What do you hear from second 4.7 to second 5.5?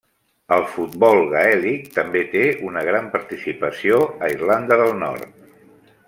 del Nord.